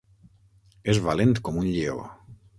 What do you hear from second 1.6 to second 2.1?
un lleó.